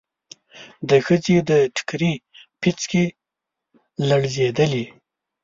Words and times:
د 0.89 0.91
ښځې 1.05 1.35
د 1.49 1.51
ټکري 1.75 2.13
پيڅکې 2.61 3.03
لړزېدلې. 4.09 4.85